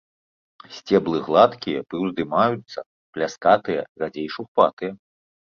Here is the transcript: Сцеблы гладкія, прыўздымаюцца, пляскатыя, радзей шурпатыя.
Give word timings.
Сцеблы 0.77 1.17
гладкія, 1.27 1.79
прыўздымаюцца, 1.93 2.79
пляскатыя, 3.19 3.81
радзей 4.03 4.27
шурпатыя. 4.39 4.91